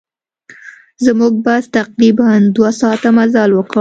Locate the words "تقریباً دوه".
1.77-2.71